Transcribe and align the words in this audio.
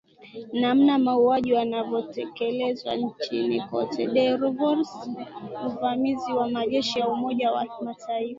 namna 0.53 0.97
mauaji 0.99 1.53
wanavyotekelezwa 1.53 2.95
nchini 2.95 3.61
cote 3.61 4.07
de 4.07 4.35
voire 4.35 4.81
uvamizi 5.65 6.33
wa 6.33 6.49
majeshi 6.49 6.99
ya 6.99 7.07
umoja 7.09 7.51
wa 7.51 7.67
mataifa 7.81 8.29